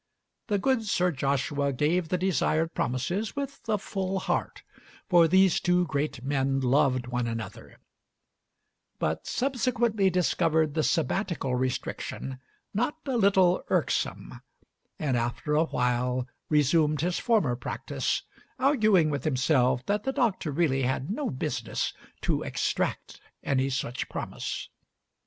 [0.47, 4.63] The good Sir Joshua gave the desired promises with a full heart,
[5.07, 7.77] for these two great men loved one another;
[8.97, 12.39] but subsequently discovered the Sabbatical restriction
[12.73, 14.41] not a little irksome,
[14.97, 18.23] and after a while resumed his former practice,
[18.57, 24.67] arguing with himself that the Doctor really had no business to extract any such promise.